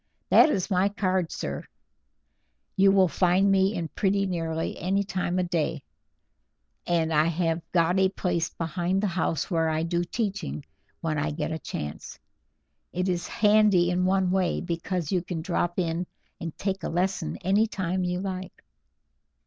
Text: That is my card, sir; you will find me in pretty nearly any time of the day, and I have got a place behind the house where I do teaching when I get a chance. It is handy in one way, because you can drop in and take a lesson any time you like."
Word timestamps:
That 0.29 0.49
is 0.49 0.71
my 0.71 0.89
card, 0.89 1.31
sir; 1.31 1.63
you 2.75 2.91
will 2.91 3.07
find 3.07 3.51
me 3.51 3.75
in 3.75 3.87
pretty 3.89 4.25
nearly 4.25 4.75
any 4.79 5.03
time 5.03 5.37
of 5.37 5.45
the 5.45 5.49
day, 5.49 5.83
and 6.87 7.13
I 7.13 7.25
have 7.25 7.61
got 7.71 7.99
a 7.99 8.09
place 8.09 8.49
behind 8.49 9.03
the 9.03 9.05
house 9.05 9.51
where 9.51 9.69
I 9.69 9.83
do 9.83 10.03
teaching 10.03 10.65
when 11.01 11.19
I 11.19 11.29
get 11.29 11.51
a 11.51 11.59
chance. 11.59 12.17
It 12.91 13.09
is 13.09 13.27
handy 13.27 13.91
in 13.91 14.03
one 14.05 14.31
way, 14.31 14.59
because 14.59 15.11
you 15.11 15.21
can 15.21 15.43
drop 15.43 15.77
in 15.77 16.07
and 16.39 16.57
take 16.57 16.81
a 16.81 16.89
lesson 16.89 17.37
any 17.43 17.67
time 17.67 18.03
you 18.03 18.21
like." 18.21 18.63